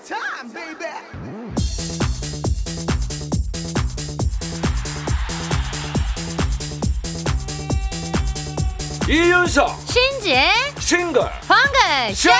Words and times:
showtime, 0.00 0.52
baby. 0.52 1.92
이윤석 9.08 9.78
신지의 9.88 10.50
싱글 10.78 11.22
방글 11.46 12.14
쇼! 12.14 12.30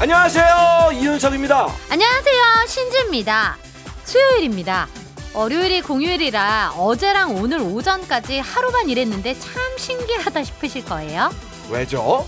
안녕하세요 0.00 0.90
이윤석입니다 0.94 1.68
안녕하세요. 1.90 2.42
신지입니다. 2.66 3.56
수요일입니다. 4.04 4.88
월요일이 5.34 5.82
공휴일이라 5.82 6.72
어제랑 6.76 7.36
오늘 7.36 7.60
오전까지 7.60 8.38
하루만 8.38 8.88
일했는데 8.88 9.38
참 9.38 9.62
신기하다 9.76 10.42
싶으실 10.44 10.84
거예요. 10.86 11.30
왜죠? 11.68 12.26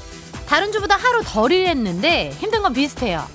다른 0.53 0.71
주보다 0.71 0.97
하루 0.97 1.23
덜 1.25 1.51
일했는데 1.51 2.29
힘든 2.39 2.61
건 2.61 2.75
비슷해요. 2.75 3.27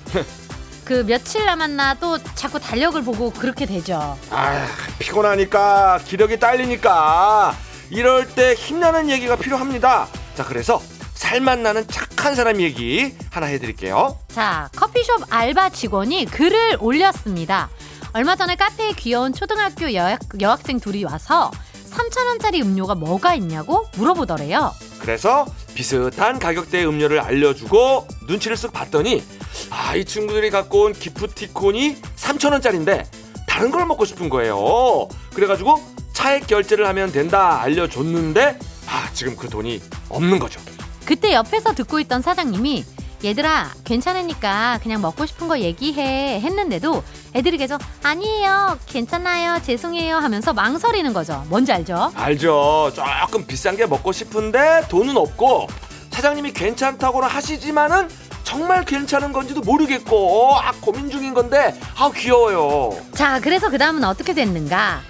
그 0.84 1.04
며칠 1.04 1.44
남았나 1.46 1.94
또 1.94 2.16
자꾸 2.36 2.60
달력을 2.60 3.02
보고 3.02 3.32
그렇게 3.32 3.66
되죠. 3.66 4.16
아 4.30 4.68
피곤하니까 5.00 5.98
기력이 6.04 6.38
딸리니까 6.38 7.56
이럴 7.90 8.24
때 8.24 8.54
힘나는 8.54 9.10
얘기가 9.10 9.34
필요합니다 9.34 10.06
자 10.36 10.44
그래서 10.44 10.80
살맛 11.14 11.58
나는 11.58 11.88
착한 11.88 12.36
사람 12.36 12.60
얘기 12.60 13.16
하나 13.32 13.46
해드릴게요 13.46 14.16
자, 14.28 14.68
커피숍 14.76 15.24
알바 15.28 15.70
직원이 15.70 16.24
글을 16.24 16.76
올렸습니다. 16.78 17.68
얼마 18.12 18.36
전에 18.36 18.54
카페에 18.54 18.92
귀여운 18.92 19.32
초등학교 19.32 19.92
여학, 19.92 20.20
여학생 20.40 20.78
둘이 20.78 21.02
와서 21.02 21.50
3,000원짜리 21.90 22.62
음료가 22.62 22.94
뭐가 22.94 23.34
있냐고 23.34 23.88
물어보더래요. 23.96 24.72
그래서 25.00 25.46
비슷한 25.82 26.40
가격대의 26.40 26.88
음료를 26.88 27.20
알려주고 27.20 28.08
눈치를 28.26 28.56
쓱 28.56 28.72
봤더니 28.72 29.22
아 29.70 29.94
이 29.94 30.04
친구들이 30.04 30.50
갖고 30.50 30.82
온 30.82 30.92
기프티콘이 30.92 31.94
3,000원짜리인데 32.16 33.06
다른 33.46 33.70
걸 33.70 33.86
먹고 33.86 34.04
싶은 34.04 34.28
거예요. 34.28 35.06
그래가지고 35.34 35.80
차액 36.14 36.48
결제를 36.48 36.84
하면 36.88 37.12
된다 37.12 37.60
알려줬는데 37.62 38.58
아 38.88 39.10
지금 39.14 39.36
그 39.36 39.48
돈이 39.48 39.80
없는 40.08 40.40
거죠. 40.40 40.60
그때 41.04 41.32
옆에서 41.32 41.72
듣고 41.74 42.00
있던 42.00 42.22
사장님이 42.22 42.84
얘들아 43.24 43.70
괜찮으니까 43.84 44.78
그냥 44.82 45.00
먹고 45.00 45.26
싶은 45.26 45.48
거 45.48 45.58
얘기해 45.58 46.40
했는데도 46.40 47.02
애들이 47.34 47.56
계속 47.58 47.80
아니에요 48.02 48.78
괜찮아요 48.86 49.60
죄송해요 49.62 50.16
하면서 50.16 50.52
망설이는 50.52 51.12
거죠 51.12 51.44
뭔지 51.48 51.72
알죠? 51.72 52.12
알죠 52.14 52.92
조금 52.94 53.46
비싼 53.46 53.76
게 53.76 53.86
먹고 53.86 54.12
싶은데 54.12 54.86
돈은 54.88 55.16
없고 55.16 55.66
사장님이 56.10 56.52
괜찮다고는 56.52 57.28
하시지만은 57.28 58.08
정말 58.44 58.84
괜찮은 58.84 59.32
건지도 59.32 59.60
모르겠고 59.60 60.56
아 60.56 60.72
고민 60.80 61.10
중인 61.10 61.34
건데 61.34 61.78
아 61.96 62.10
귀여워요 62.14 62.96
자 63.14 63.40
그래서 63.40 63.68
그 63.68 63.78
다음은 63.78 64.04
어떻게 64.04 64.32
됐는가 64.32 65.00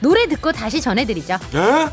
노래 0.00 0.26
듣고 0.26 0.52
다시 0.52 0.80
전해드리죠 0.80 1.38
예? 1.54 1.88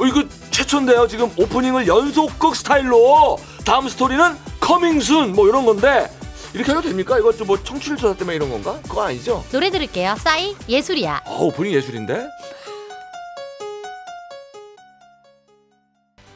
어, 0.00 0.06
이거 0.06 0.24
최초인데요. 0.50 1.06
지금 1.08 1.30
오프닝을 1.36 1.86
연속극 1.86 2.54
스타일로 2.56 3.38
다음 3.68 3.86
스토리는 3.86 4.24
커밍순 4.60 5.34
뭐 5.34 5.46
이런 5.46 5.66
건데 5.66 6.10
이렇게 6.54 6.70
해도 6.70 6.80
됩니까? 6.80 7.18
이거 7.18 7.30
좀뭐 7.30 7.62
청취율 7.62 7.98
조사 7.98 8.14
때문에 8.16 8.36
이런 8.36 8.48
건가? 8.50 8.80
그거 8.88 9.02
아니죠? 9.02 9.44
노래 9.52 9.68
들을게요 9.68 10.16
싸이 10.16 10.56
예술이야 10.66 11.22
아, 11.26 11.30
오프닝 11.38 11.72
예술인데? 11.74 12.26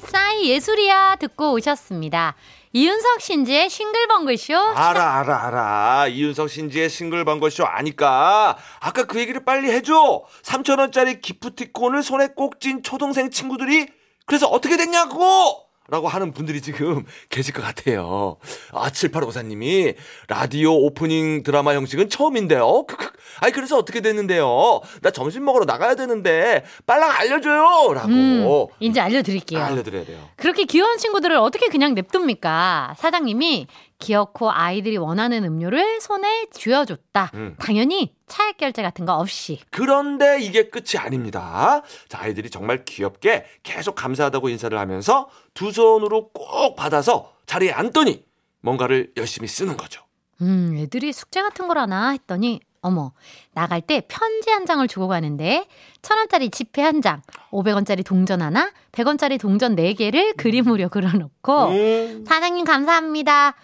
싸이 0.08 0.50
예술이야 0.50 1.16
듣고 1.20 1.52
오셨습니다 1.52 2.34
이윤석 2.74 3.22
신지의 3.22 3.70
싱글벙글쇼 3.70 4.54
알아 4.56 5.20
알아 5.20 5.46
알아. 5.46 6.08
이윤석 6.08 6.48
신지의 6.50 6.88
싱글벙글쇼 6.90 7.64
아니까 7.64 8.56
아까 8.80 9.04
그 9.04 9.20
얘기를 9.20 9.44
빨리 9.44 9.70
해줘. 9.70 10.24
3천 10.42 10.78
원짜리 10.78 11.20
기프티콘을 11.20 12.02
손에 12.02 12.28
꼭 12.34 12.60
쥔 12.60 12.82
초동생 12.82 13.30
친구들이 13.30 13.88
그래서 14.24 14.46
어떻게 14.46 14.78
됐냐고! 14.78 15.66
라고 15.92 16.08
하는 16.08 16.32
분들이 16.32 16.62
지금 16.62 17.04
계실 17.28 17.52
것 17.52 17.60
같아요. 17.62 18.38
아, 18.72 18.88
7854님이 18.88 19.94
라디오 20.26 20.72
오프닝 20.86 21.42
드라마 21.42 21.74
형식은 21.74 22.08
처음인데요. 22.08 22.86
크크. 22.86 23.12
아니, 23.40 23.52
그래서 23.52 23.76
어떻게 23.76 24.00
됐는데요? 24.00 24.80
나 25.02 25.10
점심 25.10 25.44
먹으러 25.44 25.66
나가야 25.66 25.94
되는데, 25.94 26.64
빨랑 26.86 27.10
알려줘요! 27.10 27.92
라고. 27.92 28.08
음, 28.08 28.66
이제 28.80 29.00
알려드릴게요 29.00 29.62
알려드려야 29.62 30.06
돼요. 30.06 30.30
그렇게 30.36 30.64
귀여운 30.64 30.96
친구들을 30.96 31.36
어떻게 31.36 31.68
그냥 31.68 31.94
냅둡니까? 31.94 32.94
사장님이 32.96 33.66
귀엽고 34.02 34.50
아이들이 34.50 34.96
원하는 34.96 35.44
음료를 35.44 36.00
손에 36.00 36.46
쥐어줬다. 36.52 37.30
음. 37.34 37.56
당연히 37.58 38.12
차액 38.26 38.56
결제 38.56 38.82
같은 38.82 39.06
거 39.06 39.14
없이. 39.14 39.60
그런데 39.70 40.40
이게 40.40 40.68
끝이 40.68 40.98
아닙니다. 40.98 41.82
자, 42.08 42.20
아이들이 42.20 42.50
정말 42.50 42.84
귀엽게 42.84 43.44
계속 43.62 43.94
감사하다고 43.94 44.48
인사를 44.48 44.76
하면서 44.76 45.28
두 45.54 45.70
손으로 45.70 46.30
꼭 46.30 46.74
받아서 46.74 47.32
자리에 47.46 47.70
앉더니 47.70 48.24
뭔가를 48.60 49.12
열심히 49.16 49.46
쓰는 49.46 49.76
거죠. 49.76 50.02
음, 50.40 50.74
애들이 50.76 51.12
숙제 51.12 51.40
같은 51.40 51.68
걸 51.68 51.78
하나 51.78 52.10
했더니 52.10 52.60
어머, 52.84 53.12
나갈 53.54 53.80
때 53.80 54.02
편지 54.08 54.50
한 54.50 54.66
장을 54.66 54.86
주고 54.88 55.06
가는데 55.06 55.66
천 56.02 56.18
원짜리 56.18 56.50
지폐 56.50 56.82
한 56.82 57.00
장, 57.00 57.22
500원짜리 57.52 58.04
동전 58.04 58.42
하나, 58.42 58.72
100원짜리 58.90 59.38
동전 59.38 59.76
네 59.76 59.92
개를 59.92 60.32
그림으로 60.34 60.88
그려놓고 60.88 61.66
음, 61.68 62.24
사장님 62.26 62.64
감사합니다. 62.64 63.54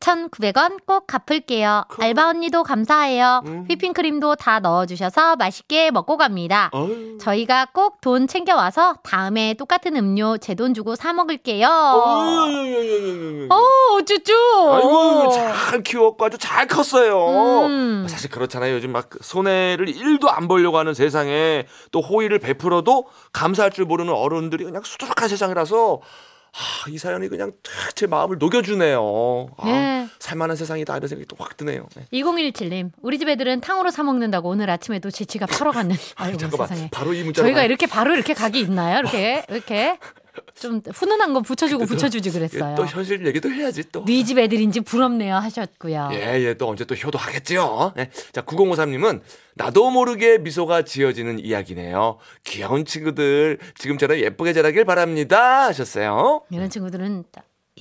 1,900원 0.00 0.78
꼭 0.86 1.06
갚을게요. 1.06 1.84
알바 1.98 2.28
언니도 2.28 2.62
감사해요. 2.62 3.42
음. 3.46 3.64
휘핑크림도 3.68 4.36
다 4.36 4.60
넣어주셔서 4.60 5.36
맛있게 5.36 5.90
먹고 5.90 6.16
갑니다. 6.16 6.70
어휴. 6.72 7.18
저희가 7.18 7.66
꼭 7.72 7.96
돈 8.02 8.26
챙겨와서 8.28 8.96
다음에 9.02 9.54
똑같은 9.54 9.96
음료 9.96 10.36
제 10.38 10.54
돈 10.54 10.74
주고 10.74 10.94
사 10.96 11.12
먹을게요. 11.12 11.66
어휴. 11.68 13.48
어, 13.50 13.56
어쭈쭈. 13.98 14.32
아이고, 14.72 15.30
잘 15.32 15.82
키웠고 15.82 16.24
아주 16.24 16.38
잘 16.38 16.66
컸어요. 16.66 17.66
음. 17.66 18.06
사실 18.08 18.30
그렇잖아요. 18.30 18.74
요즘 18.74 18.92
막 18.92 19.08
손해를 19.20 19.86
1도 19.86 20.28
안 20.30 20.48
보려고 20.48 20.78
하는 20.78 20.94
세상에 20.94 21.66
또 21.90 22.00
호의를 22.00 22.38
베풀어도 22.38 23.06
감사할 23.32 23.70
줄 23.72 23.84
모르는 23.86 24.12
어른들이 24.12 24.64
그냥 24.64 24.82
수두룩한 24.84 25.28
세상이라서 25.28 26.00
아, 26.58 26.88
이 26.88 26.96
사연이 26.96 27.28
그냥 27.28 27.52
탁제 27.62 28.06
마음을 28.06 28.38
녹여주네요. 28.38 29.48
아, 29.58 29.66
네. 29.66 30.08
살만한 30.18 30.56
세상이다 30.56 30.96
이런 30.96 31.08
생각이 31.08 31.26
또 31.28 31.36
확 31.38 31.56
드네요. 31.58 31.86
네. 31.94 32.06
2017님, 32.12 32.90
우리 33.02 33.18
집 33.18 33.28
애들은 33.28 33.60
탕으로 33.60 33.90
사 33.90 34.02
먹는다고 34.02 34.48
오늘 34.48 34.70
아침에도 34.70 35.10
제 35.10 35.24
지갑 35.26 35.50
털어가는. 35.50 35.94
아이고 36.16 36.38
잠깐만 36.38 36.68
세상에. 36.68 36.88
바로 36.90 37.12
이 37.12 37.22
문자 37.22 37.42
저희가 37.42 37.62
이렇게 37.64 37.86
바로 37.86 38.14
이렇게 38.14 38.32
각이 38.32 38.58
있나요? 38.60 39.00
이렇게 39.00 39.44
이렇게 39.50 39.98
좀 40.58 40.80
훈훈한 40.92 41.34
거 41.34 41.40
붙여주고 41.40 41.86
붙여주지 41.86 42.30
그랬어요. 42.30 42.74
또 42.76 42.86
현실 42.86 43.26
얘기도 43.26 43.50
해야지 43.50 43.84
또. 43.92 44.04
네집 44.06 44.38
애들인지 44.38 44.80
부럽네요 44.80 45.36
하셨고요. 45.36 46.10
예, 46.12 46.40
예, 46.40 46.54
또 46.54 46.68
언제 46.68 46.84
또 46.84 46.94
효도하겠지요. 46.94 47.94
예. 47.98 48.10
자, 48.32 48.40
9053님은 48.42 49.20
나도 49.54 49.90
모르게 49.90 50.38
미소가 50.38 50.82
지어지는 50.82 51.38
이야기네요. 51.38 52.18
귀여운 52.44 52.84
친구들 52.84 53.58
지금처럼 53.78 54.18
예쁘게 54.18 54.52
자라길 54.52 54.84
바랍니다. 54.84 55.66
하셨어요. 55.66 56.42
이런 56.50 56.70
친구들은 56.70 57.24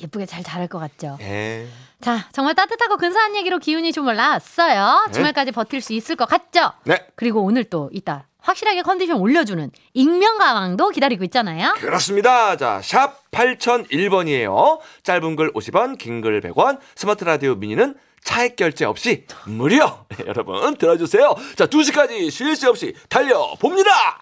예쁘게 0.02 0.26
잘 0.26 0.44
자랄 0.44 0.68
것 0.68 0.80
같죠. 0.80 1.18
예. 1.22 1.66
자, 2.02 2.28
정말 2.34 2.54
따뜻하고 2.56 2.98
근사한 2.98 3.36
얘기로 3.38 3.60
기운이 3.60 3.94
좀 3.94 4.08
올라왔어요. 4.08 5.06
네. 5.08 5.14
주말까지 5.14 5.52
버틸 5.54 5.80
수 5.82 5.94
있을 5.94 6.18
것 6.18 6.26
같죠? 6.28 6.74
네. 6.84 7.08
그리고 7.16 7.42
오늘 7.42 7.64
또 7.64 7.90
이따 7.94 8.28
확실하게 8.46 8.84
컨디션 8.84 9.18
올려주는 9.18 9.72
익명 9.94 10.38
가왕도 10.38 10.90
기다리고 10.90 11.24
있잖아요. 11.26 11.74
그렇습니다. 11.78 12.56
자, 12.58 12.80
샵 12.84 13.30
8001번이에요. 13.32 14.80
짧은 15.04 15.36
글 15.36 15.52
50원, 15.54 15.98
긴 15.98 16.22
글 16.22 16.40
100원, 16.42 16.80
스마트 16.96 17.24
라디오 17.24 17.56
미니는 17.56 17.96
차액 18.24 18.56
결제 18.56 18.86
없이 18.86 19.26
무료. 19.46 20.06
여러분 20.26 20.76
들어주세요. 20.78 21.36
자, 21.56 21.66
2시까지 21.68 22.32
쉴 22.32 22.56
새 22.56 22.68
없이 22.68 22.94
달려봅니다. 23.10 24.22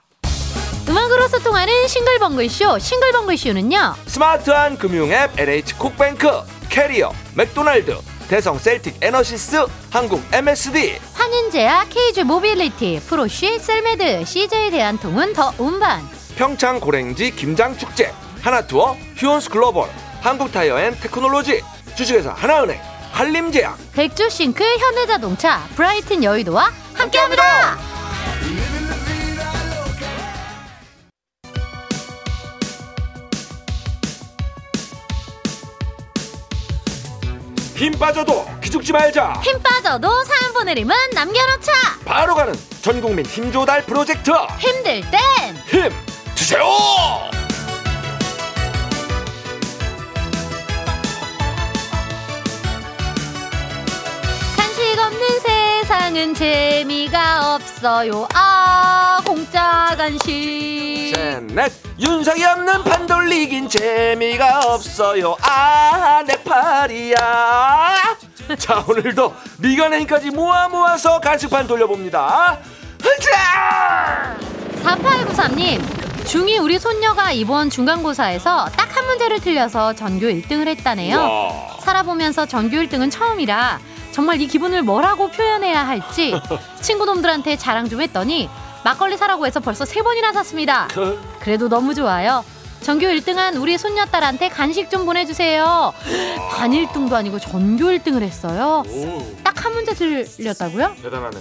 음악으로 0.90 1.28
소통하는 1.30 1.88
싱글벙글쇼. 1.88 2.80
싱글벙글쇼는요. 2.80 3.96
스마트한 4.06 4.78
금융앱 4.78 5.40
NH 5.40 5.76
콕뱅크, 5.78 6.28
캐리어, 6.70 7.14
맥도날드, 7.36 7.96
대성 8.30 8.58
셀틱 8.58 8.98
에너시스, 9.02 9.66
한국 9.92 10.22
MSD, 10.32 10.98
환인제약 11.14 11.90
케이즈 11.90 12.22
모빌리티 12.22 13.02
프로쉬 13.08 13.60
셀메드 13.60 14.26
CJ 14.26 14.72
대한통운 14.72 15.34
더 15.34 15.54
운반. 15.58 16.02
평창 16.36 16.80
고랭지 16.80 17.36
김장축제, 17.36 18.12
하나투어, 18.42 18.96
휴원스 19.18 19.50
글로벌, 19.50 19.90
한국타이어앤 20.22 21.00
테크놀로지, 21.00 21.62
주식회사 21.96 22.32
하나은행, 22.32 22.80
한림제약, 23.12 23.78
백조싱크 23.94 24.64
현대자동차 24.64 25.68
브라이튼 25.76 26.24
여의도와 26.24 26.72
함께합니다. 26.96 27.93
힘 37.84 37.92
빠져도 38.00 38.46
기죽지 38.62 38.94
말자. 38.94 39.34
힘 39.44 39.62
빠져도 39.62 40.08
사연 40.24 40.54
보내림은 40.54 40.96
남겨놓자. 41.14 41.74
바로 42.06 42.34
가는 42.34 42.54
전국민 42.82 43.26
힘조달 43.26 43.86
프로젝트. 43.86 44.32
힘들 44.58 45.02
땐 45.12 45.22
힘 45.70 45.92
주세요 46.34 46.64
세상은 56.14 56.34
재미가 56.36 57.56
없어요. 57.56 58.28
아 58.36 59.20
공짜 59.26 59.96
간식. 59.98 61.12
셋넷 61.16 61.72
윤석이 62.00 62.44
없는 62.46 62.84
판 62.84 63.08
돌리긴 63.08 63.68
재미가 63.68 64.60
없어요 64.60 65.36
아 65.42 66.24
내 66.28 66.42
팔이야 66.44 67.16
자 68.60 68.86
오늘도 68.88 69.34
미간행까지 69.58 70.30
모아 70.32 70.70
모아서 70.70 71.20
간식판 71.20 71.66
돌려봅니다 71.68 72.60
흔자 73.02 74.38
4893님 74.84 75.82
중2 76.26 76.62
우리 76.64 76.78
손녀가 76.80 77.32
이번 77.32 77.70
중간고사에서 77.72 78.70
딱 78.78 78.94
한 78.96 79.08
문제를 79.08 79.40
틀려서 79.40 79.94
전교 79.96 80.28
1등을 80.28 80.68
했다네요. 80.68 81.18
와. 81.20 81.78
살아보면서 81.82 82.46
전교 82.46 82.78
1등은 82.78 83.12
처음이라 83.12 83.80
정말 84.14 84.40
이 84.40 84.48
기분을 84.48 84.84
뭐라고 84.84 85.28
표현해야 85.30 85.86
할지 85.86 86.34
친구놈들한테 86.82 87.58
자랑 87.58 87.90
좀 87.90 88.02
했더니 88.02 88.48
막걸리 88.86 89.18
사라고 89.18 89.46
해서 89.48 89.60
벌써 89.60 89.86
세 89.86 90.02
번이나 90.04 90.32
샀습니다. 90.34 90.88
그, 90.92 91.20
그래도 91.40 91.68
너무 91.68 91.96
좋아요. 91.96 92.46
전교 92.82 93.08
1등한 93.08 93.60
우리 93.62 93.78
손녀딸한테 93.78 94.50
간식 94.50 94.90
좀 94.90 95.06
보내주세요. 95.06 95.94
반 96.52 96.72
1등도 96.72 97.14
아니고 97.14 97.40
전교 97.40 97.86
1등을 97.86 98.22
했어요. 98.22 98.84
오, 98.88 99.34
딱한 99.44 99.74
문제 99.74 99.94
틀렸다고요? 99.94 100.96
대단하네 101.02 101.38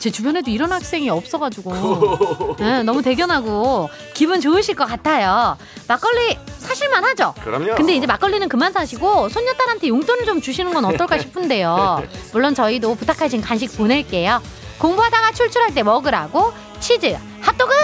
제 0.00 0.10
주변에도 0.10 0.50
이런 0.50 0.72
학생이 0.72 1.10
없어가지고 1.10 2.56
네, 2.58 2.82
너무 2.82 3.02
대견하고 3.02 3.90
기분 4.14 4.40
좋으실 4.40 4.74
것 4.74 4.86
같아요. 4.86 5.58
막걸리 5.86 6.38
사실만 6.58 7.04
하죠. 7.04 7.34
그럼요 7.44 7.74
근데 7.74 7.94
이제 7.94 8.06
막걸리는 8.06 8.48
그만 8.48 8.72
사시고 8.72 9.28
손녀딸한테 9.28 9.88
용돈을 9.88 10.24
좀 10.24 10.40
주시는 10.40 10.72
건 10.72 10.86
어떨까 10.86 11.18
싶은데요. 11.20 12.02
물론 12.32 12.54
저희도 12.54 12.94
부탁하신 12.94 13.42
간식 13.42 13.76
보낼게요. 13.76 14.40
공부하다가 14.78 15.32
출출할 15.32 15.74
때 15.74 15.82
먹으라고 15.82 16.54
치즈 16.80 17.18
핫도그. 17.42 17.74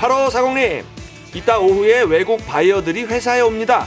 8540님 0.00 0.84
이따 1.34 1.58
오후에 1.58 2.02
외국 2.02 2.44
바이어들이 2.46 3.04
회사에 3.04 3.40
옵니다 3.42 3.86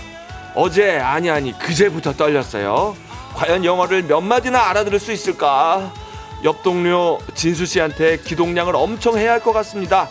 어제 0.54 0.98
아니 1.00 1.30
아니 1.31 1.58
그제부터 1.58 2.14
떨렸어요 2.14 2.96
과연 3.36 3.64
영어를 3.66 4.04
몇 4.04 4.22
마디나 4.22 4.69
알아들을 4.69 5.00
수 5.00 5.12
있을까 5.12 5.92
옆 6.44 6.63
동료 6.63 7.19
진수 7.34 7.66
씨한테 7.66 8.18
기동량을 8.18 8.75
엄청 8.75 9.18
해야 9.18 9.31
할 9.31 9.39
것 9.42 9.54
같습니다. 9.54 10.10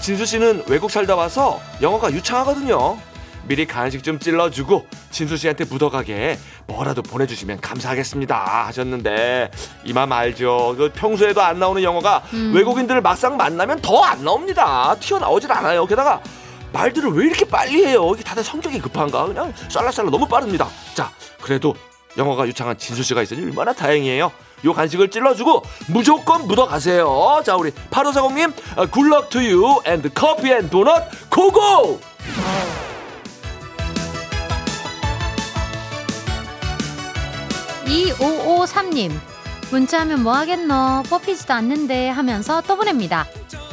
진수 0.00 0.24
씨는 0.26 0.64
외국 0.68 0.90
살다 0.90 1.16
와서 1.16 1.60
영어가 1.82 2.12
유창하거든요. 2.12 2.98
미리 3.44 3.66
간식 3.66 4.02
좀 4.04 4.18
찔러주고 4.18 4.86
진수 5.10 5.36
씨한테 5.36 5.64
묻어가게 5.64 6.38
뭐라도 6.66 7.00
보내주시면 7.02 7.60
감사하겠습니다 7.60 8.66
하셨는데 8.66 9.50
이 9.84 9.92
맘 9.92 10.12
알죠. 10.12 10.74
그 10.76 10.90
평소에도 10.94 11.40
안 11.42 11.58
나오는 11.58 11.82
영어가 11.82 12.22
음. 12.34 12.52
외국인들을 12.54 13.00
막상 13.00 13.36
만나면 13.36 13.80
더 13.80 14.02
안 14.04 14.22
나옵니다. 14.24 14.94
튀어나오질 15.00 15.50
않아요. 15.52 15.86
게다가 15.86 16.20
말들을 16.72 17.10
왜 17.12 17.26
이렇게 17.26 17.44
빨리 17.46 17.86
해요? 17.86 18.10
이게 18.14 18.22
다들 18.22 18.44
성격이 18.44 18.80
급한가? 18.80 19.26
그냥 19.26 19.52
쌀라쌀라 19.70 20.10
너무 20.10 20.26
빠릅니다. 20.28 20.68
자 20.94 21.10
그래도 21.40 21.74
영어가 22.18 22.46
유창한 22.46 22.76
진수 22.76 23.02
씨가 23.02 23.22
있으니 23.22 23.42
얼마나 23.44 23.72
다행이에요 23.72 24.30
요 24.64 24.72
간식을 24.72 25.10
찔러주고 25.10 25.62
무조건 25.88 26.46
묻어가세요 26.46 27.42
자 27.44 27.56
우리 27.56 27.70
8540님 27.90 28.90
good 28.90 29.10
luck 29.10 29.30
to 29.30 29.80
you 29.84 29.97
and 29.97 30.10
coffee 30.14 30.52
and 30.52 30.68
donut 30.68 31.30
go 31.30 31.65
go 31.65 32.00
2553님 37.86 39.12
문자하면 39.70 40.22
뭐 40.22 40.34
하겠노 40.34 41.04
뽑히지도 41.08 41.52
않는데 41.54 42.08
하면서 42.08 42.62
또 42.62 42.76
보냅니다. 42.76 43.26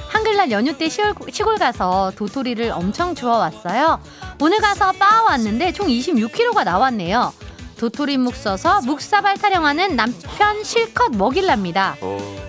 한글날 0.10 0.52
연휴 0.52 0.78
때 0.78 0.90
시골, 0.90 1.14
시골 1.32 1.58
가서 1.58 2.12
도토리를 2.16 2.72
엄청 2.72 3.16
주워 3.16 3.38
왔어요. 3.38 4.02
오늘 4.42 4.60
가서 4.60 4.92
빻아 4.94 5.24
왔는데 5.24 5.74
총 5.74 5.88
26kg가 5.88 6.64
나왔네요. 6.64 7.34
도토리 7.77 8.18
묵 8.18 8.36
써서 8.36 8.81
묵사발 8.81 9.38
타령하는 9.38 9.95
남편 9.95 10.63
실컷 10.63 11.12
먹일랍니다. 11.12 11.95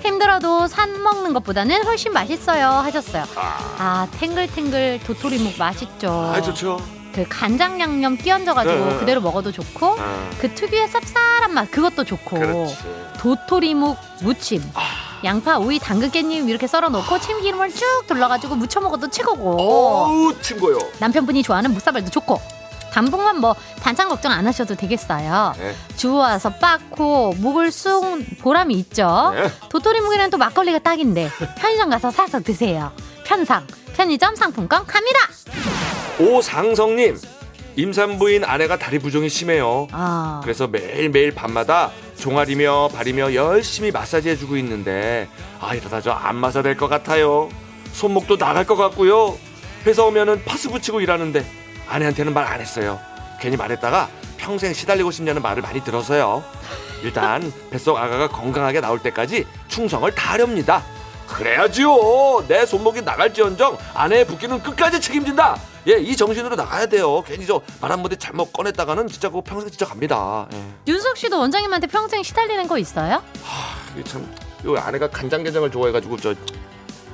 힘들어도 0.03 0.69
산 0.69 1.03
먹는 1.03 1.33
것보다는 1.35 1.85
훨씬 1.85 2.13
맛있어요 2.13 2.67
하셨어요. 2.69 3.25
아 3.79 4.07
탱글탱글 4.19 5.01
도토리 5.07 5.39
묵 5.39 5.59
맛있죠. 5.59 6.11
아 6.11 6.41
좋죠 6.41 6.79
그 7.13 7.25
간장 7.29 7.81
양념 7.81 8.17
끼얹어가지고 8.19 8.85
네. 8.85 8.99
그대로 8.99 9.23
먹어도 9.23 9.51
좋고 9.51 9.97
아, 9.99 10.31
그 10.39 10.55
특유의 10.55 10.89
쌉쌀한 10.89 11.51
맛 11.51 11.71
그것도 11.71 12.05
좋고 12.05 12.39
그렇지 12.39 12.77
도토리묵 13.19 13.97
무침 14.21 14.63
아. 14.75 14.83
양파 15.25 15.57
오이 15.59 15.79
당근 15.79 16.11
깻잎 16.11 16.47
이렇게 16.47 16.67
썰어 16.67 16.91
놓고 16.91 17.19
참기름을 17.19 17.71
쭉 17.73 18.05
둘러가지고 18.07 18.57
무쳐 18.57 18.81
먹어도 18.81 19.09
최고고 19.09 19.57
어우 19.59 20.43
친구요 20.43 20.79
남편분이 20.99 21.43
좋아하는 21.43 21.73
묵사발도 21.73 22.11
좋고 22.11 22.39
단풍만 23.01 23.41
뭐 23.41 23.55
반찬 23.83 24.09
걱정 24.09 24.33
안 24.33 24.47
하셔도 24.47 24.75
되겠어요. 24.75 25.53
네. 25.59 25.75
주워와서 25.97 26.55
빻고 26.59 27.35
묵을 27.37 27.71
쑥 27.71 28.25
보람이 28.41 28.73
있죠. 28.77 29.33
네. 29.35 29.51
도토리묵이랑 29.69 30.31
또 30.31 30.39
막걸리가 30.39 30.79
딱인데 30.79 31.29
편의점 31.59 31.91
가서 31.91 32.11
사서 32.11 32.41
드세요. 32.41 32.91
편상 33.27 33.67
편의점 33.95 34.35
상품권 34.35 34.87
갑니다. 34.87 35.19
오상성님 36.19 37.19
임산부인 37.77 38.45
아내가 38.47 38.79
다리 38.79 38.99
부종이 38.99 39.29
심해요. 39.29 39.89
아. 39.93 40.41
그래서 40.43 40.67
매일매일 40.67 41.35
밤마다 41.35 41.91
종아리며 42.19 42.89
발이며 42.95 43.35
열심히 43.35 43.91
마사지 43.91 44.31
해주고 44.31 44.57
있는데 44.57 45.29
아 45.61 45.75
이러다 45.75 46.01
저 46.01 46.13
안 46.13 46.37
마사 46.37 46.63
될 46.63 46.79
것 46.79 46.89
같아요. 46.89 47.51
손목도 47.93 48.39
나갈 48.39 48.65
것 48.65 48.77
같고요. 48.77 49.37
회사 49.85 50.03
오면은 50.05 50.43
파스 50.47 50.71
붙이고 50.71 51.03
일하는데 51.03 51.45
아내한테는 51.89 52.33
말 52.35 52.47
안 52.47 52.61
했어요. 52.61 52.99
괜히 53.41 53.57
말했다가 53.57 54.09
평생 54.37 54.73
시달리고 54.73 55.11
싶냐는 55.11 55.43
말을 55.43 55.63
많이 55.63 55.83
들어서요. 55.83 56.43
일단 57.03 57.53
뱃속 57.71 57.97
아가가 57.97 58.29
건강하게 58.29 58.81
나올 58.81 58.99
때까지 59.03 59.47
충성을 59.69 60.11
다하렵니다. 60.15 60.83
그래야지요. 61.27 62.45
내 62.49 62.65
손목이 62.65 63.03
나갈지언정 63.03 63.77
아내의 63.95 64.27
붓기는 64.27 64.63
끝까지 64.63 65.01
책임진다. 65.01 65.59
예 65.87 65.99
이 65.99 66.17
정신으로 66.17 66.57
나가야 66.57 66.87
돼요. 66.87 67.23
괜히 67.27 67.47
저 67.47 67.61
말 67.81 67.93
한마디 67.93 68.17
잘못 68.17 68.53
꺼냈다가는 68.53 69.07
진짜 69.09 69.29
그거 69.29 69.41
평생 69.41 69.69
진짜 69.71 69.87
갑니다. 69.87 70.47
예. 70.53 70.63
윤석 70.89 71.17
씨도 71.17 71.39
원장님한테 71.39 71.87
평생 71.89 72.23
시달리는 72.23 72.67
거 72.67 72.79
있어요? 72.79 73.23
이게 73.95 74.03
참, 74.05 74.29
요 74.65 74.77
아내가 74.77 75.09
간장게장을 75.09 75.71
좋아해가지고 75.71 76.17
저 76.19 76.35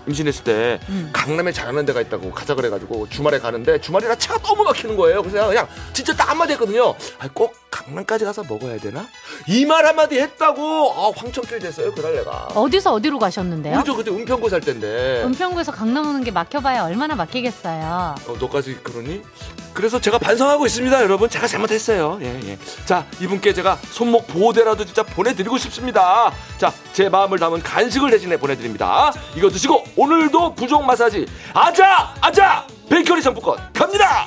임신했을 0.07 0.45
때 0.45 0.81
음. 0.89 1.11
강남에 1.13 1.53
잘하는 1.53 1.85
데가 1.87 2.01
있다고 2.01 2.31
가자 2.33 2.55
그래가지고 2.55 3.09
주말에 3.09 3.39
가는데 3.39 3.81
주말이라 3.81 4.17
차가 4.17 4.39
너무 4.41 4.65
막히는 4.65 4.97
거예요. 4.97 5.23
그래서 5.23 5.47
그냥 5.49 5.67
진짜 5.93 6.15
딱 6.15 6.31
한마디 6.31 6.53
했거든요. 6.53 6.95
아, 7.19 7.29
꼭 7.33 7.55
강남까지 7.71 8.25
가서 8.25 8.43
먹어야 8.49 8.79
되나? 8.79 9.07
이 9.49 9.65
말 9.65 9.87
한마디 9.87 10.19
했다고 10.19 10.93
아, 10.93 11.11
황천길 11.17 11.59
됐어요 11.61 11.93
그날 11.95 12.15
내가. 12.15 12.49
어디서 12.55 12.93
어디로 12.93 13.19
가셨는데요? 13.19 13.83
저 13.87 13.95
그때 13.95 14.11
은평구 14.11 14.49
살 14.51 14.61
때인데. 14.61 15.23
은평구에서 15.25 15.73
강남 15.73 16.07
오는 16.09 16.23
게 16.25 16.31
막혀봐야 16.31 16.85
얼마나 16.85 17.15
막히겠어요. 17.15 18.15
어, 18.27 18.37
너까지 18.41 18.79
그러니? 18.83 19.23
그래서 19.75 19.99
제가 20.01 20.19
반성하고 20.19 20.67
있습니다, 20.67 21.03
여러분. 21.03 21.29
제가 21.31 21.47
잘못했어요. 21.47 22.19
예, 22.23 22.39
예. 22.45 22.59
자, 22.85 23.07
이분께 23.21 23.55
제가 23.55 23.79
손목 23.91 24.27
보호대라도 24.27 24.85
진짜 24.85 25.03
보내드리고 25.03 25.57
싶습니다. 25.59 26.33
자, 26.59 26.73
제 26.93 27.09
마음을 27.09 27.39
담은 27.39 27.63
간식을 27.63 28.11
대신에 28.11 28.37
보내드립니다. 28.37 29.13
이거 29.35 29.49
드시고 29.49 29.85
오늘도 29.97 30.55
부종 30.55 30.85
마사지 30.85 31.27
아자 31.55 32.15
아자 32.21 32.67
베이커리 32.91 33.23
상품권 33.23 33.57
갑니다. 33.73 34.27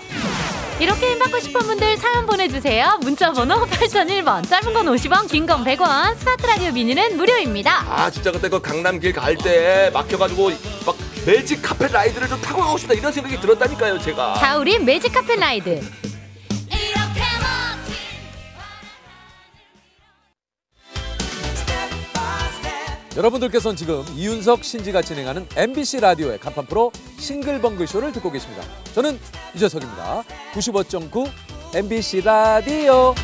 이렇게 0.80 1.12
힘 1.12 1.20
받고 1.20 1.40
싶은 1.40 1.62
분들 1.62 1.96
사연 1.98 2.26
보내주세요. 2.26 2.98
문자번호 3.02 3.64
8001번, 3.66 4.46
짧은 4.50 4.74
건 4.74 4.86
50원, 4.88 5.30
긴 5.30 5.46
건 5.46 5.64
100원, 5.64 6.18
스마트 6.18 6.46
라디오 6.46 6.72
미니는 6.74 7.16
무료입니다. 7.16 7.86
아, 7.88 8.10
진짜 8.12 8.30
그때 8.32 8.50
그 8.50 8.60
강남길 8.60 9.14
갈 9.14 9.38
때 9.38 9.90
막혀가지고 9.94 10.50
막 10.50 10.58
Magic 11.26 11.60
Carpet 11.62 11.92
Ride를 11.92 12.28
좀 12.28 12.40
타고 12.40 12.62
가고 12.62 12.78
싶다 12.78 12.94
이런 12.94 13.12
생각이 13.12 13.40
들었다니까요, 13.40 14.00
제가. 14.00 14.36
자, 14.36 14.58
우리 14.58 14.78
Magic 14.78 15.12
Carpet 15.12 15.36
Ride. 15.36 15.82
여러분들께서는 23.18 23.78
지금 23.78 24.04
이윤석 24.14 24.64
신지가 24.64 25.02
진행하는 25.02 25.48
MBC 25.56 26.02
라디오의 26.02 26.38
간판 26.38 26.66
프로 26.66 26.92
싱글벙글 27.18 27.88
쇼를 27.88 28.12
듣고 28.12 28.30
계십니다. 28.30 28.64
저는 28.94 29.18
유재석입니다. 29.56 30.24
95.9 30.54 31.32
MBC 31.76 32.22
라디오. 32.22 33.16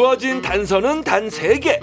주어진 0.00 0.42
단서는 0.42 1.04
단 1.04 1.30
세 1.30 1.58
개. 1.58 1.80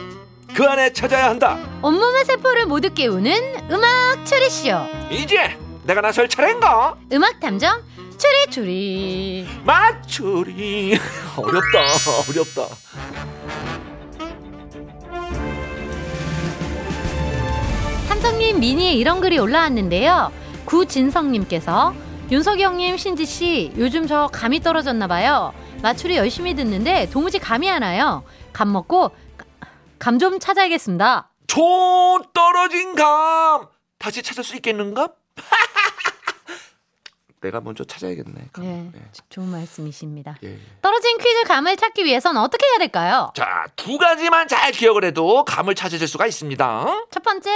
그 0.54 0.64
안에 0.70 0.94
찾아야 0.94 1.32
한다. 1.32 1.58
온몸의 1.82 2.26
세포를 2.26 2.68
모두 2.68 2.94
깨우는 2.94 3.72
음악 3.72 4.24
추리쇼. 4.24 4.70
이제 5.10 5.58
내가 5.84 6.00
나설 6.02 6.30
차례인가? 6.30 6.94
음악 7.12 7.40
탐정 7.40 7.82
추리추리. 8.20 9.48
맞추리. 9.66 11.00
어렵다. 11.38 11.80
어렵다. 12.30 12.68
탐정님 18.10 18.60
미니에 18.60 18.94
이런 18.94 19.22
글이 19.22 19.40
올라왔는데요. 19.40 20.32
구진성님께서 20.66 21.94
윤석이 22.32 22.64
형님, 22.64 22.98
신지 22.98 23.26
씨, 23.26 23.72
요즘 23.78 24.08
저 24.08 24.28
감이 24.32 24.62
떨어졌나 24.62 25.08
봐요. 25.08 25.54
마추리 25.84 26.16
열심히 26.16 26.56
듣는데 26.56 27.10
도무지 27.10 27.40
감이 27.40 27.70
안 27.70 27.84
와요. 27.84 28.24
감 28.54 28.72
먹고 28.72 29.12
감 30.00 30.18
좀 30.18 30.40
찾아야겠습니다. 30.40 31.30
초 31.48 32.22
떨어진 32.34 32.96
감. 32.96 33.68
다시 34.00 34.24
찾을 34.24 34.46
수 34.46 34.56
있겠는가? 34.56 35.10
내가 37.42 37.60
먼저 37.60 37.84
찾아야겠네. 37.84 38.48
감. 38.54 38.64
네, 38.64 38.90
네. 38.94 39.02
좋은 39.30 39.50
말씀이십니다. 39.50 40.38
예. 40.44 40.58
떨어진 40.82 41.18
퀴즈 41.18 41.44
감을 41.44 41.76
찾기 41.76 42.06
위해선 42.06 42.38
어떻게 42.38 42.66
해야 42.66 42.78
될까요? 42.78 43.34
자, 43.36 43.66
두 43.76 43.98
가지만 43.98 44.48
잘 44.48 44.72
기억을 44.72 45.04
해도 45.04 45.44
감을 45.44 45.76
찾으실 45.76 46.08
수가 46.08 46.28
있습니다. 46.28 46.86
첫 47.12 47.24
번째, 47.24 47.52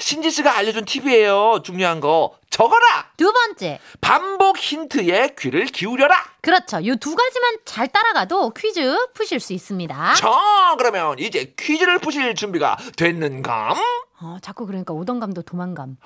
신지 0.00 0.32
씨가 0.32 0.56
알려준 0.56 0.84
팁이에요. 0.84 1.60
중요한 1.62 2.00
거 2.00 2.36
적어라. 2.58 3.12
두 3.16 3.32
번째. 3.32 3.78
반복 4.00 4.58
힌트에 4.58 5.36
귀를 5.38 5.66
기울여라. 5.66 6.16
그렇죠. 6.42 6.80
이두 6.80 7.14
가지만 7.14 7.56
잘 7.64 7.86
따라가도 7.86 8.50
퀴즈 8.50 8.96
푸실 9.14 9.38
수 9.38 9.52
있습니다. 9.52 10.14
자, 10.14 10.74
그러면 10.76 11.16
이제 11.20 11.54
퀴즈를 11.56 12.00
푸실 12.00 12.34
준비가 12.34 12.76
됐는감? 12.96 13.76
어, 14.20 14.38
자꾸 14.42 14.66
그러니까 14.66 14.92
오던 14.92 15.20
감도 15.20 15.42
도망감. 15.42 15.98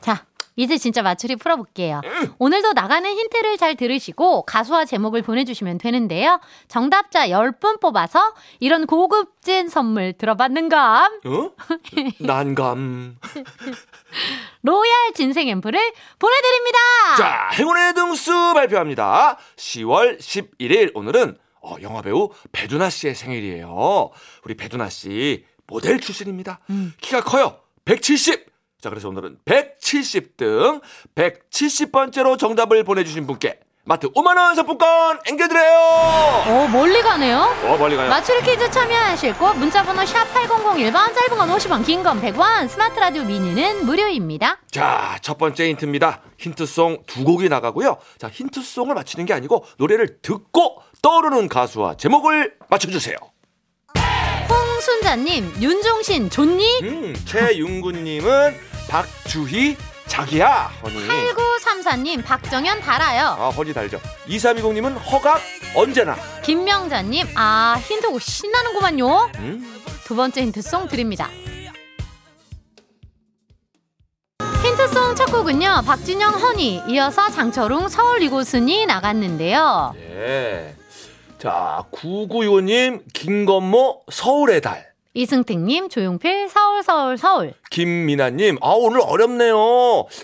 자, 0.00 0.26
이제 0.56 0.76
진짜 0.76 1.02
맞추리 1.02 1.36
풀어볼게요. 1.36 2.00
오늘도 2.38 2.72
나가는 2.74 3.08
힌트를 3.10 3.56
잘 3.56 3.74
들으시고 3.74 4.42
가수와 4.42 4.84
제목을 4.84 5.22
보내주시면 5.22 5.78
되는데요. 5.78 6.40
정답자 6.68 7.28
10분 7.28 7.80
뽑아서 7.80 8.34
이런 8.60 8.86
고급진 8.86 9.68
선물 9.68 10.12
들어봤는 10.12 10.68
감. 10.68 11.20
어? 11.24 11.50
난감. 12.20 13.16
로얄 14.62 15.12
진생 15.14 15.48
앰플을 15.48 15.92
보내드립니다. 16.18 16.78
자, 17.16 17.50
행운의 17.54 17.94
등수 17.94 18.52
발표합니다. 18.54 19.38
10월 19.56 20.18
11일 20.18 20.92
오늘은 20.94 21.38
어, 21.62 21.76
영화배우 21.80 22.30
배두나 22.50 22.90
씨의 22.90 23.14
생일이에요. 23.14 24.10
우리 24.44 24.54
배두나 24.56 24.88
씨 24.90 25.44
모델 25.66 26.00
출신입니다. 26.00 26.60
키가 27.00 27.22
커요. 27.22 27.58
170. 27.84 28.46
자, 28.80 28.90
그래서 28.90 29.08
오늘은 29.08 29.38
170등 30.02 30.80
170번째로 31.14 32.38
정답을 32.38 32.84
보내주신 32.84 33.26
분께 33.26 33.58
마트 33.84 34.08
5만원 34.12 34.54
상품권 34.54 35.18
앵겨드려요. 35.26 36.44
오, 36.46 36.68
멀리 36.68 37.02
가네요. 37.02 37.38
어, 37.64 37.76
멀리 37.76 37.96
가요. 37.96 38.08
맞추리 38.10 38.40
퀴즈 38.42 38.70
참여하실 38.70 39.34
곳 39.38 39.56
문자번호 39.58 40.06
샵 40.06 40.24
8001번 40.32 40.94
짧은 41.14 41.36
건 41.36 41.48
50원 41.48 41.84
긴 41.84 42.04
건 42.04 42.20
100원 42.20 42.68
스마트 42.68 43.00
라디오 43.00 43.24
미니는 43.24 43.84
무료입니다. 43.84 44.58
자, 44.70 45.18
첫 45.20 45.36
번째 45.36 45.68
힌트입니다. 45.70 46.20
힌트송 46.38 47.02
두 47.08 47.24
곡이 47.24 47.48
나가고요. 47.48 47.96
자, 48.18 48.28
힌트송을 48.28 48.94
맞히는 48.94 49.26
게 49.26 49.34
아니고 49.34 49.64
노래를 49.78 50.18
듣고 50.22 50.80
떠오르는 51.02 51.48
가수와 51.48 51.96
제목을 51.96 52.54
맞춰주세요. 52.70 53.16
홍순자님 54.48 55.54
윤종신 55.60 56.30
좋니? 56.30 56.80
음, 56.84 57.16
최윤구님은 57.24 58.71
박주희 58.92 59.74
자기야 60.06 60.70
허니. 60.82 61.08
8934님 61.08 62.22
박정현 62.22 62.80
달아요. 62.80 63.28
아 63.38 63.48
허니 63.48 63.72
달죠. 63.72 63.98
2320님은 64.28 64.98
허각 65.10 65.40
언제나. 65.74 66.14
김명자님 66.42 67.26
아 67.34 67.80
힌트곡 67.86 68.20
신나는구만요. 68.20 69.30
음. 69.36 69.82
두 70.04 70.14
번째 70.14 70.42
힌트송 70.42 70.88
드립니다. 70.88 71.30
힌트송 74.62 75.14
첫 75.14 75.24
곡은요 75.32 75.84
박진영 75.86 76.34
허니 76.34 76.82
이어서 76.88 77.30
장철웅 77.30 77.88
서울 77.88 78.22
이곳은이 78.22 78.84
나갔는데요. 78.84 79.94
예. 79.96 80.76
자, 81.38 81.82
9925님 81.92 83.04
김건모 83.14 84.02
서울의 84.12 84.60
달. 84.60 84.91
이승택님 85.14 85.90
조용필 85.90 86.48
서울 86.48 86.82
서울 86.82 87.18
서울. 87.18 87.52
김미나님, 87.70 88.56
아 88.62 88.68
오늘 88.70 89.00
어렵네요. 89.02 89.56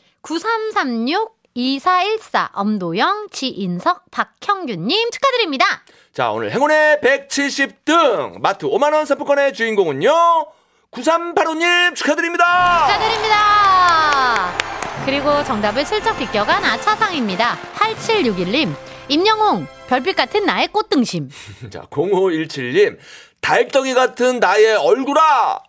9336-2414 1.55 2.50
엄도영, 2.53 3.27
지인석, 3.31 4.12
박형규님 4.12 5.10
축하드립니다. 5.12 5.65
자, 6.13 6.31
오늘 6.31 6.51
행운의 6.51 6.98
170등 6.98 8.39
마트 8.39 8.67
5만원 8.67 9.05
상품권의 9.05 9.53
주인공은요. 9.53 10.12
9385님 10.91 11.96
축하드립니다. 11.96 12.88
축하드립니다. 12.88 14.69
그리고 15.10 15.44
정답을 15.44 15.84
슬쩍 15.88 16.20
비껴간 16.20 16.63
아차상입니다. 16.63 17.58
8761님, 17.74 18.72
임영웅, 19.08 19.66
별빛 19.88 20.16
같은 20.16 20.46
나의 20.46 20.68
꽃등심. 20.68 21.30
자, 21.72 21.82
0517님 21.89 22.96
달덩이 23.42 23.96
같은 23.96 24.39
나의 24.39 24.75
얼굴아. 24.75 25.63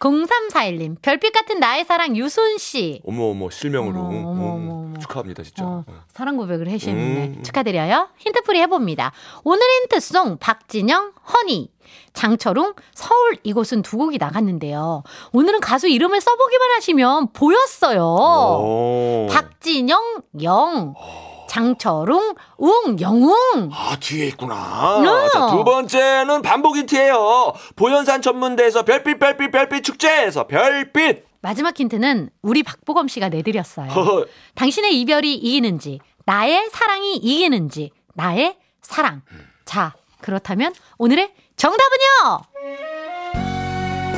0341님, 0.00 0.96
별빛 1.02 1.32
같은 1.32 1.60
나의 1.60 1.84
사랑 1.84 2.16
유순 2.16 2.56
씨. 2.58 3.02
어머 3.06 3.24
어머 3.26 3.50
실명으로 3.50 4.00
어머, 4.00 4.08
어머, 4.08 4.32
음, 4.32 4.40
어머, 4.40 4.72
어머. 4.74 4.98
축하합니다 4.98 5.42
진짜. 5.42 5.64
어, 5.64 5.84
어. 5.86 5.94
사랑 6.08 6.36
고백을 6.38 6.68
해주셨는데 6.68 7.38
음. 7.38 7.42
축하드려요. 7.42 8.08
힌트풀이 8.16 8.58
해봅니다. 8.62 9.12
오늘 9.44 9.62
힌트송 9.82 10.38
박진영, 10.38 11.12
허니, 11.32 11.70
장철웅, 12.14 12.74
서울 12.94 13.36
이곳은 13.42 13.82
두 13.82 13.98
곡이 13.98 14.16
나갔는데요. 14.18 15.02
오늘은 15.32 15.60
가수 15.60 15.86
이름을 15.86 16.20
써보기만 16.20 16.70
하시면 16.76 17.32
보였어요. 17.34 18.02
오. 18.02 19.28
박진영, 19.30 20.22
영, 20.42 20.94
장철웅, 21.50 22.34
웅, 22.58 23.00
영웅. 23.00 23.70
아 23.72 23.96
뒤에 23.98 24.28
있구나. 24.28 25.00
네. 25.02 25.28
자, 25.32 25.48
두 25.50 25.64
번째는 25.64 26.42
반복 26.42 26.76
힌트예요. 26.76 27.52
보현산 27.74 28.22
전문대에서 28.22 28.84
별빛 28.84 29.18
별빛 29.18 29.50
별빛 29.50 29.82
축제에서 29.82 30.46
별빛. 30.46 31.24
마지막 31.40 31.78
힌트는 31.78 32.30
우리 32.42 32.62
박보검 32.62 33.08
씨가 33.08 33.30
내드렸어요. 33.30 33.90
허허. 33.90 34.26
당신의 34.54 35.00
이별이 35.00 35.34
이기는지, 35.34 35.98
나의 36.24 36.68
사랑이 36.70 37.16
이기는지, 37.16 37.90
나의 38.14 38.56
사랑. 38.80 39.22
자, 39.64 39.94
그렇다면 40.20 40.72
오늘의 40.98 41.32
정답은요? 41.56 42.42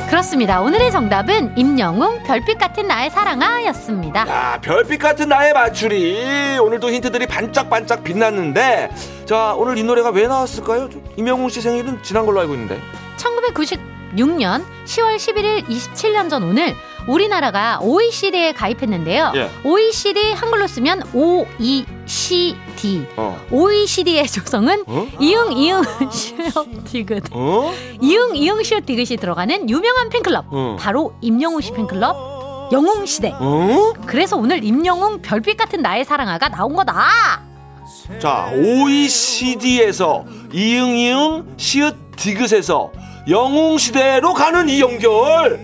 그렇습니다. 0.09 0.61
오늘의 0.61 0.91
정답은 0.91 1.57
임영웅 1.57 2.23
별빛 2.23 2.59
같은 2.59 2.87
나의 2.87 3.09
사랑아였습니다. 3.09 4.27
야, 4.29 4.59
별빛 4.61 4.99
같은 4.99 5.27
나의 5.29 5.53
맞추리. 5.53 6.59
오늘도 6.59 6.91
힌트들이 6.91 7.25
반짝반짝 7.25 8.03
빛났는데, 8.03 8.91
자, 9.25 9.55
오늘 9.57 9.77
이 9.77 9.83
노래가 9.83 10.11
왜 10.11 10.27
나왔을까요? 10.27 10.89
좀 10.89 11.03
임영웅 11.17 11.49
씨 11.49 11.61
생일은 11.61 12.03
지난 12.03 12.25
걸로 12.27 12.41
알고 12.41 12.53
있는데. 12.53 12.79
1996년 13.17 14.63
10월 14.85 15.15
11일 15.15 15.65
27년 15.67 16.29
전 16.29 16.43
오늘 16.43 16.75
우리나라가 17.07 17.79
OECD에 17.81 18.51
가입했는데요. 18.53 19.31
예. 19.35 19.49
OECD 19.63 20.33
한글로 20.33 20.67
쓰면 20.67 21.03
OECD. 21.13 22.55
어. 23.17 23.39
OECD의 23.51 24.27
조성은 24.27 24.83
어? 24.87 25.07
이응 25.19 25.51
이응 25.53 25.81
시옷 26.11 26.83
디귿. 26.85 27.23
어? 27.31 27.71
이응 28.01 28.35
이응 28.35 28.63
시옷 28.63 28.85
디귿이 28.85 29.17
들어가는 29.17 29.69
유명한 29.69 30.09
팬클럽. 30.09 30.45
어. 30.49 30.77
바로 30.79 31.13
임영웅 31.21 31.61
씨 31.61 31.71
팬클럽 31.71 32.71
영웅 32.71 33.05
시대. 33.05 33.33
어? 33.39 33.93
그래서 34.05 34.35
오늘 34.37 34.63
임영웅 34.63 35.21
별빛 35.21 35.57
같은 35.57 35.81
나의 35.81 36.05
사랑아가 36.05 36.49
나온 36.49 36.75
거다. 36.75 37.41
자, 38.19 38.51
OECD에서 38.55 40.25
이응 40.51 40.97
이응 40.97 41.53
시읒 41.57 41.95
디귿에서 42.15 42.91
영웅 43.29 43.77
시대로 43.77 44.33
가는 44.33 44.67
이 44.69 44.81
연결. 44.81 45.59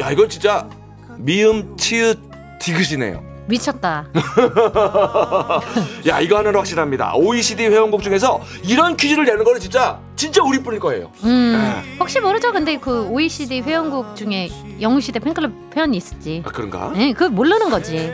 야, 0.00 0.10
이건 0.10 0.28
진짜 0.28 0.68
미음 1.16 1.76
치읒 1.76 2.18
디귿이네요. 2.60 3.23
미쳤다. 3.46 4.06
야, 6.08 6.20
이거 6.20 6.38
하나는 6.38 6.58
확실합니다. 6.58 7.14
OECD 7.14 7.66
회원국 7.66 8.02
중에서 8.02 8.40
이런 8.62 8.96
퀴즈를 8.96 9.24
내는 9.24 9.44
거는 9.44 9.60
진짜 9.60 9.98
진짜 10.16 10.42
우리뿐일 10.42 10.80
거예요. 10.80 11.10
음, 11.24 11.96
혹시 11.98 12.20
모르죠? 12.20 12.52
근데 12.52 12.78
그 12.78 13.06
OECD 13.08 13.60
회원국 13.62 14.14
중에 14.16 14.48
영웅시대 14.80 15.18
팬클럽 15.18 15.50
회원이 15.76 15.96
있을지. 15.96 16.42
아, 16.46 16.50
그런가? 16.50 16.92
네, 16.94 17.12
그걸 17.12 17.30
모르는 17.30 17.68
거지. 17.70 18.12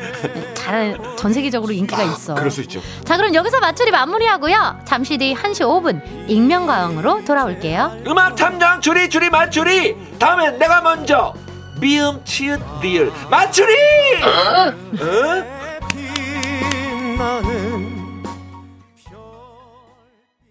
잘, 0.54 0.99
전 1.16 1.32
세계적으로 1.32 1.72
인기가 1.72 2.02
있어. 2.02 2.34
그럴 2.34 2.50
수 2.50 2.62
있죠. 2.62 2.80
자, 3.04 3.16
그럼 3.16 3.34
여기서 3.34 3.60
맞추리 3.60 3.90
마무리하고요. 3.90 4.80
잠시 4.84 5.18
뒤 5.18 5.34
1시 5.34 5.60
5분 5.60 6.00
익명가왕으로 6.28 7.25
돌아올게요. 7.25 7.99
음악 8.06 8.34
탐정 8.37 8.80
줄이 8.80 9.08
줄이 9.08 9.28
맞추리. 9.30 9.96
다음엔 10.18 10.58
내가 10.58 10.80
먼저 10.80 11.34
비음 11.80 12.23
치읓 12.25 12.60
리을. 12.82 13.10
마추리! 13.30 13.75
어? 14.23 14.73
어? 15.00 15.60